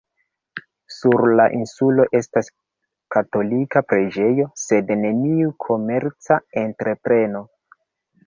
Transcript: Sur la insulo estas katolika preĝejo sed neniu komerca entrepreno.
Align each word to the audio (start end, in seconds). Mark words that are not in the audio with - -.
Sur 0.93 1.23
la 1.39 1.43
insulo 1.57 2.05
estas 2.19 2.47
katolika 3.15 3.83
preĝejo 3.91 4.47
sed 4.63 4.89
neniu 5.03 5.53
komerca 5.67 6.39
entrepreno. 6.65 7.47